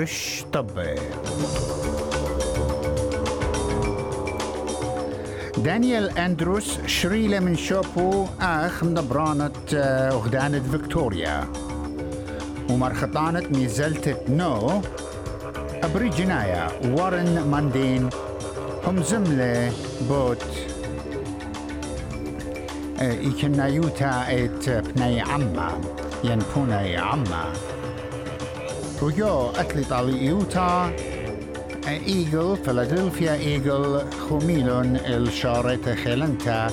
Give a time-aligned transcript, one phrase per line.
[0.00, 0.94] رش طبي
[5.56, 9.52] دانيال أندروس شريلة من شوبو آخ من برانة
[10.12, 11.44] أغدانة فيكتوريا.
[12.70, 14.82] ومرخطانة ميزلتة نو
[15.82, 18.10] أبريجنايا وارن ماندين
[18.86, 19.72] هم زملة
[20.08, 20.44] بوت.
[23.00, 25.80] إيكنا يوتا إت بني عما
[26.24, 27.52] ينبوني عما.
[29.02, 30.92] ويو أتلت على يوتا
[31.88, 36.70] إيجل فيلادلفيا إيجل خميلون الشارة خلنتا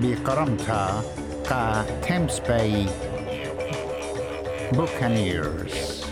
[0.00, 1.02] بقرمتا
[1.50, 2.86] قا تيمس باي
[4.72, 6.04] بوكانيرز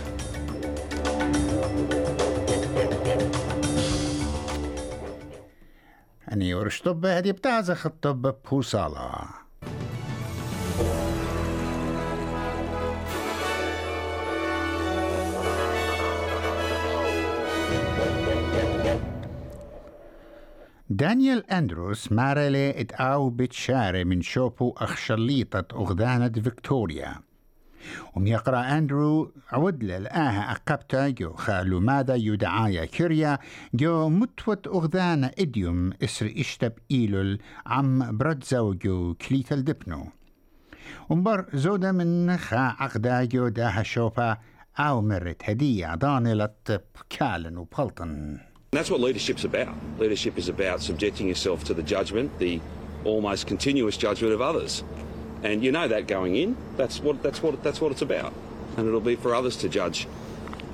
[6.33, 9.44] أني ورشطب هدي بتاعز خطب بوصالة
[20.95, 27.15] دانيال أندروس مارلي اتقاو بتشاري من شوبو أخشليطة أغدانة فيكتوريا.
[28.15, 33.37] وميقرأ أندرو عود للآها أقبتا جو خالو ماذا يدعايا كريا
[33.73, 40.07] جو متوت أغدانة إديوم إسر إشتب إيلول عم برد زوجو كليت الدبنو
[41.09, 44.37] ومبر زودة من خا عقدا جو داها شوبا
[44.79, 48.37] أو مرت هدية ضانلة بكالن وبلطن
[48.75, 49.75] that's what leadership's about.
[49.99, 52.59] Leadership is about subjecting yourself to the judgment, the
[53.03, 54.83] almost continuous judgment of others.
[55.43, 56.57] And you know that going in.
[56.75, 58.33] That's what that's what that's what it's about.
[58.77, 60.07] And it'll be for others to judge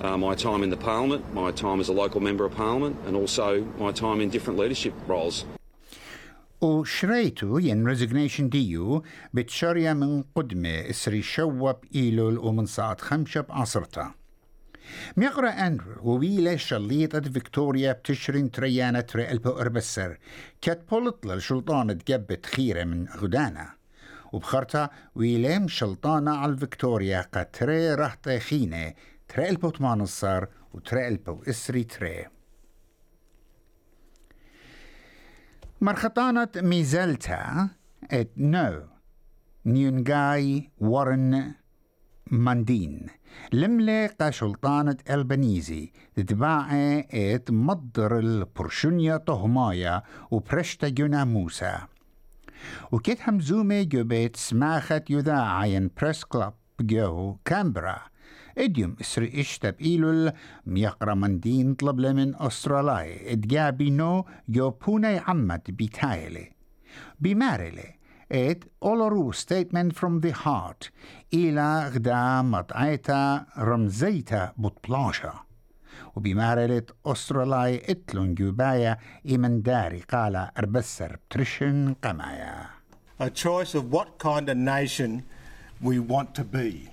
[0.02, 3.16] uh, my time in the parliament, my time as a local member of parliament, and
[3.16, 5.46] also my time in different leadership roles.
[6.62, 9.02] U xrejtu jen resignation diju
[9.34, 13.02] bitxorja minn qudmi isri xewwa b'ilu l-u minn saqat
[13.50, 14.21] 5.
[15.18, 20.18] ميقرأ أندرو وويلة شليطة فيكتوريا بتشرين تريانة رئلبو أربسر
[20.62, 23.74] كات بولط للشلطانة جبت خيرة من غدانا.
[24.34, 28.94] وبخرتا ويلام شلطانة على فيكتوريا قتري رهط خينة.
[29.28, 32.26] تريلبو تمانصر وتريلبو إسري تري.
[35.82, 37.70] مرخطانة ميزلتا
[38.12, 38.82] إت نو.
[39.66, 41.54] نيونغاي وارن
[42.28, 43.08] ماندين.
[43.54, 51.78] لملة قشلطانة البنيزي تتباعي ات مضر البرشونيا طهمايا وبرشتا جنا موسى.
[52.92, 57.98] وكت همزومة جبت سماخت يذاعين بريس كلاب جو كامبرا.
[58.58, 60.32] إديوم إسري اشتب ايلول
[60.66, 66.52] ميقرا مندين طلب من استرالاي ادجابي نو جو بوني عمد بيتايلي.
[67.20, 68.01] بمارلي
[68.33, 70.91] ات اولورو statement from the heart
[71.35, 75.35] إلى غدا مطعيتا رمزيتا بطبلاشا
[76.17, 82.67] وبمارلة أسترالاي اتلون جوبايا إيمن داري قال أربسر بترشن قمايا
[83.19, 85.25] a choice of what kind of nation
[85.81, 86.91] we want to be.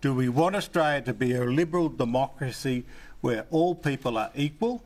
[0.00, 2.84] Do we want Australia to be a liberal democracy
[3.20, 4.82] where all people are equal,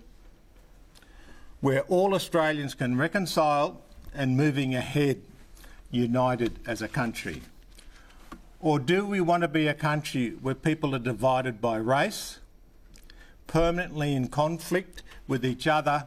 [1.60, 3.80] where all Australians can reconcile
[4.14, 5.22] and moving ahead
[5.90, 7.42] united as a country?
[8.60, 12.38] Or do we want to be a country where people are divided by race,
[13.46, 16.06] permanently in conflict with each other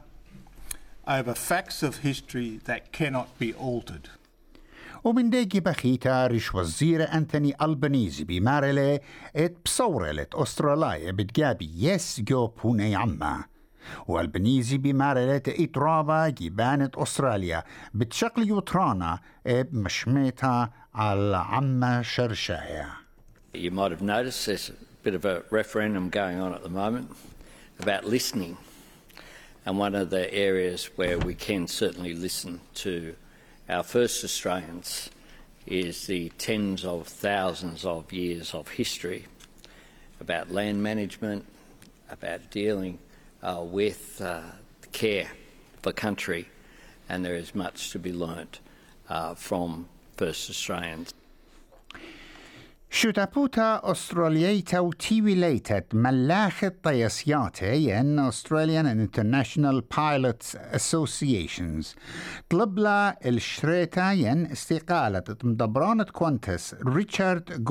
[1.07, 4.09] over facts of history that cannot be altered?
[5.03, 8.99] ومن ديجي بخيتا رش وزير أنتوني ألبانيزي بمارلة
[9.35, 13.43] ات بصورلة أستراليا بتجابي يس جو بوني عما
[14.08, 17.64] والبنيزي بمارلة إترابا جبانة أستراليا
[17.94, 22.88] بتشقل يوترانا اب مشميتا على عما شرشايا
[23.54, 27.08] You might have noticed there's a bit of a referendum going on at the moment
[27.78, 28.56] about listening.
[29.64, 33.14] And one of the areas where we can certainly listen to
[33.68, 35.10] our first Australians
[35.66, 39.26] is the tens of thousands of years of history
[40.20, 41.44] about land management,
[42.10, 43.13] about dealing uh,
[43.61, 44.41] with uh,
[44.91, 45.29] care
[45.81, 46.49] for country,
[47.07, 48.59] and there is much to be learnt
[49.09, 49.87] uh, from
[50.17, 51.13] first Australians.
[52.91, 61.95] شوتابوتا أسترالياتا وتيويليتت ملاخة طيسياتا ين Australian and International Pilots Associations
[62.49, 67.63] طلب لا الشريتا ين استقالة مدبرانة كوانتس ريتشارد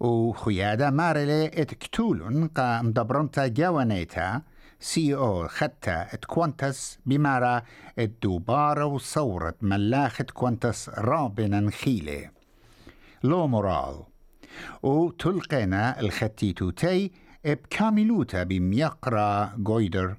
[0.00, 4.42] جويدر وخيادة مارلي اتكتولون قا مدبرانتا جوانيتا
[4.80, 7.62] سي أو خدتا ات كوانتس بمارا
[7.98, 12.30] الدوبارة وصورة ملاخة كوانتس رابنا نخيلي
[13.24, 14.02] لو مورال
[14.82, 17.10] وتلقينا الختيتوتي
[17.44, 20.16] بكاملوتا بميقرا جويدر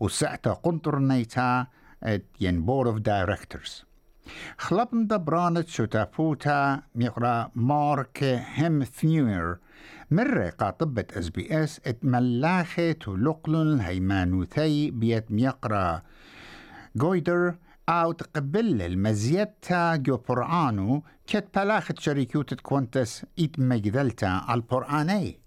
[0.00, 1.66] وسعتا قنطرنيتا
[2.40, 3.84] ين بورد اوف دايركتورز
[4.58, 9.58] خلبن دبرانت شتافوتا ميقرا مارك هم ثنيور
[10.10, 16.02] مرة قاطبة اس بي اس اتملاخة تلقلن هيمانوثي بيت ميقرا
[16.96, 17.54] جويدر
[17.88, 25.40] أو تقبل المزيتا جو برعانو كت بلاخت شركوت كونتس إيت مجدلتا على البرعاني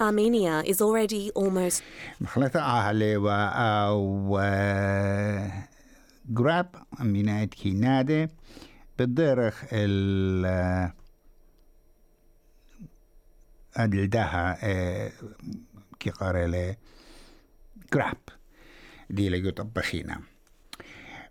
[0.00, 1.82] Armenia is already almost
[2.20, 4.38] مخلطة أهلي و أو
[6.34, 8.28] جراب من كينادي
[8.98, 10.92] بالدرخ ال
[13.78, 14.58] الدها
[16.00, 16.76] كي قاري
[17.94, 18.16] جراب
[19.10, 20.20] دي لجو طبخينا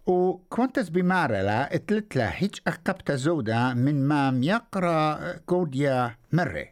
[0.06, 6.66] وكونتس بمارلا اتلتلا هيج أقبت زودة من مام يقرأ كوديا مرة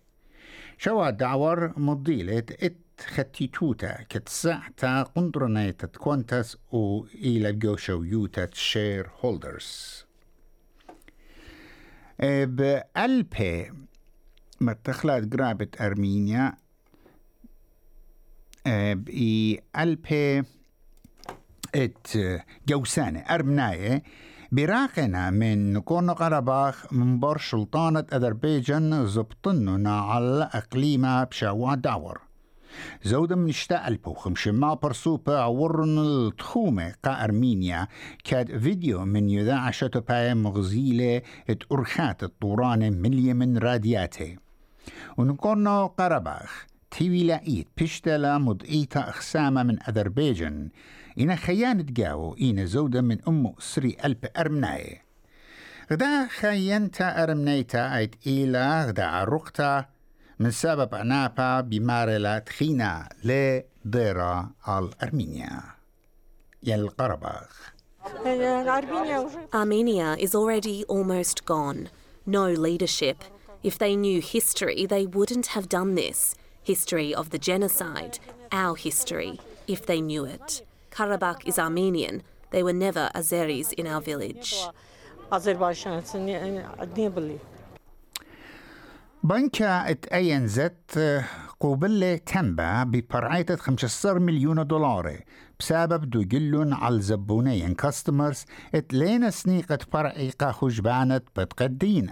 [0.78, 2.78] شوا دعور مضيلة إت
[3.08, 10.06] ختيتوتا كتسعتا قندرنيتا كونتس و إلى جو يوتا شير هولدرز
[12.24, 13.72] بألبي
[14.62, 16.54] مرتخلات جرابة أرمينيا
[18.66, 20.44] بإي ألبي
[21.76, 22.08] ات
[22.68, 24.04] جوسانة أرمناية
[24.52, 32.29] براقنا من نكون قرباخ من بر سلطانة أذربيجان زبطننا على أقليمة بشاوا داور
[33.04, 37.88] زودا من اشتاء البوخم شما برسوبة عورن التخومة قا أرمينيا
[38.24, 44.38] كاد فيديو من يذاع شتوباية مغزيلة ات أرخات الطوران من اليمن رادياتي
[45.18, 50.70] ونكون قرباخ تيوي لاقيت بشتلا مضئيتا أخسامة من أذربيجان
[51.20, 55.02] إنا خيانة جاو إنا زودة من أمو سري ألب أرمناي
[55.92, 59.86] غدا خيانتا أرمنيتا أيت إيلا غدا عرقتا
[60.40, 65.62] من سبب أنابا بمارلا تخينا لديرا الأرمينيا
[66.64, 67.74] يل قرباخ
[69.54, 71.90] Armenia is already almost gone.
[72.26, 73.18] No leadership.
[73.62, 76.34] If they knew history, they wouldn't have done this.
[76.64, 78.20] History of the genocide,
[78.52, 80.66] our history, if they knew it.
[80.92, 82.24] Karabakh is Armenian.
[82.52, 84.56] They were never Azeris in our village.
[89.24, 91.02] بنكا ات اين زت
[91.60, 95.20] قوبلة تنبا ببرعية 15 مليون دولار
[95.60, 98.46] بسبب دو جلون على زبونين كاستمرز
[98.76, 102.10] ات لينا سنيقة برعيقة خجبانت بتقدين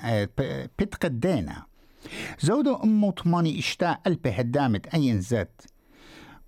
[0.80, 1.66] بتقدينا.
[2.40, 5.62] زودو أمو طماني إشتاء ألبي هدامة أين زت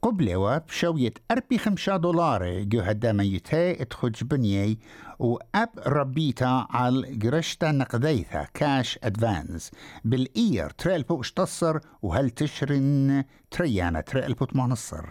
[0.02, 4.80] قبلوا بشوية أربي خمسة دولار جو هدامة يتي اتخج بنيي
[5.20, 9.72] وأب ربيتا على قرشتا نقديثا كاش أدفانس
[10.06, 15.06] بالإير تريلبو اشتصر وهل تشرن تريانا تريلبو تمانصر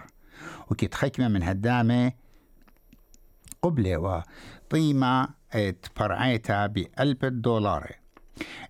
[0.70, 2.12] وكي تخكمة من هدامة
[3.62, 4.22] قبلوا.
[4.70, 7.92] طيمة اتبرعيتا بألب دولار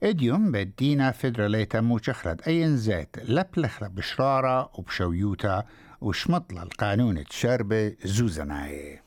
[0.02, 5.64] إديوم بدينا فدراليتا موشخرد أين زيت؟ لبلخلة بشرارة وبشويوتا
[6.00, 9.00] وشمطلة القانون تشربة زوزناي.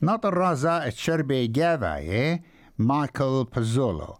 [0.00, 2.42] ناطر رازا تشربة جافاي
[2.78, 4.14] مايكل بازولو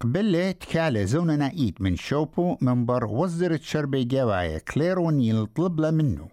[0.00, 6.28] قبل تكالة زونا نايت من شوبو منبر وزر تشربة جواية كلير ونيل طلب منه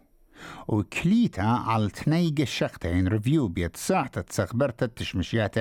[0.68, 5.58] وكليتا على تنيق الشقتين ريفيو بيت ساعة تسخبرت التشمشيات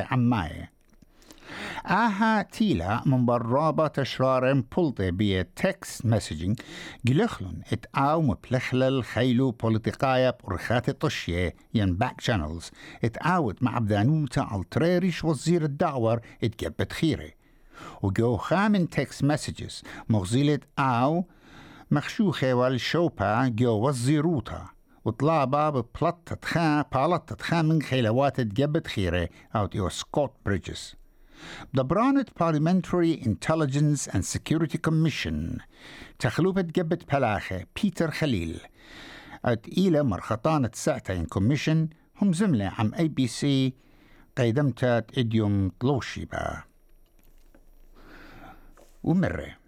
[1.87, 6.61] آها تيلا من برابة تشرار بولتي بي تكست مسجنج
[7.05, 12.71] جلخلن ات آو مبلخلل خيلو بوليتيقايا برخات طشية ين باك شانلز
[13.05, 17.35] ات آوت مع بدانوتا التريريش وزير الدعور ات جبت خيري
[18.03, 21.25] وجو خامن تكست مسجز مغزيلة آو
[21.91, 24.67] مخشوخة والشوبا جو وزيروتا
[25.05, 30.95] وطلابة ببلطة خا بالطة خا من خيلوات تجبت خيري أو يو سكوت بريدجز
[31.74, 35.62] The Branet Parliamentary Intelligence and Security Commission
[36.20, 38.60] تخلوبة جبت بلاخة بيتر خليل
[39.46, 41.90] ات إلى مرخطانة ساعتين كوميشن
[42.22, 43.74] هم زملة عم اي بي سي
[44.38, 46.64] قيدمتات اديوم طلوشي با
[49.04, 49.64] ومرة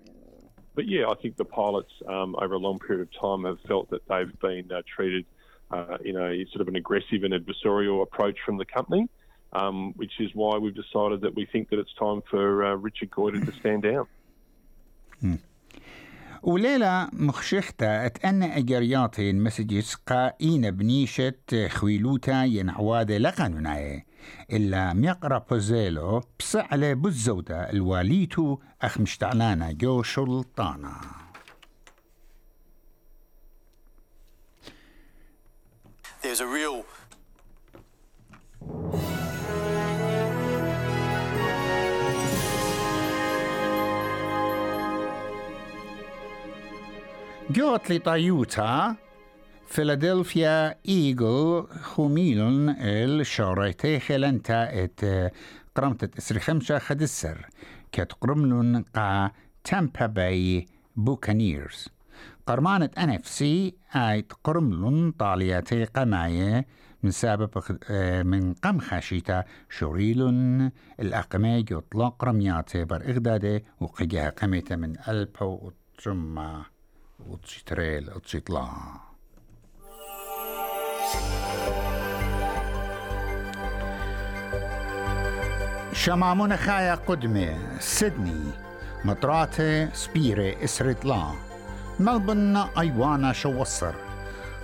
[0.75, 3.89] But yeah, I think the pilots um, over a long period of time have felt
[3.91, 5.25] that they've been uh, treated
[5.71, 9.07] uh, in a sort of an aggressive and adversarial approach from the company,
[9.52, 13.10] Um, which is why we've decided that we think that it's time for uh, Richard
[13.10, 14.06] Goyder to stand down.
[16.42, 24.06] وليلة مخشختة أتأنى أجرياتي المسجز قائين بنيشة خويلوتا ينعوادة لقانوناي
[24.52, 31.00] إلا ميقرأ بوزيلو بسعلة بالزودة الواليتو أخ مشتعلانا جو شلطانا.
[36.22, 36.84] There's a real
[47.50, 48.96] جوت لطيوتا
[49.66, 55.00] فيلادلفيا إيجل خوميلون الشوريتي خلنتا ات
[55.74, 57.48] قرمت اسري خمسة خدسر
[57.92, 59.30] كت قرملون قا
[59.64, 60.66] تامبا باي
[60.96, 61.88] بوكانيرز
[62.46, 66.66] قرمانة ان اف سي اي قرملون طالياتي قماية
[67.02, 67.50] من سبب
[68.24, 76.64] من قم خاشيتا شوريلون الأقمي يطلق رمياتي بر إغدادي وقجها قميتا من ألبو وترما
[77.26, 78.68] وتشتريل وتشيطلا
[85.92, 88.50] شمامون خايا قدمة سيدني
[89.04, 91.32] مطراتي سبيري إسرتلا
[92.00, 93.94] ملبن أيوانا شوصر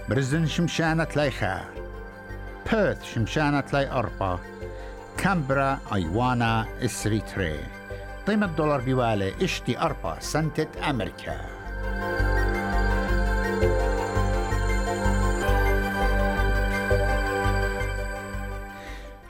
[0.08, 1.64] برزن شمشانة لايخا
[2.72, 4.38] بيرث شمشانة لاي أربا
[5.18, 7.60] كامبرا أيوانا إسري تري
[8.26, 11.55] قيمة دولار بيوالي اشتي أربا سنتة أمريكا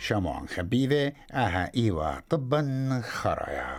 [0.07, 3.77] شموعا خبيبة آها إيوا طبا خرايا.